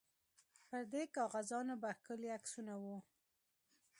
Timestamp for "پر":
0.67-0.81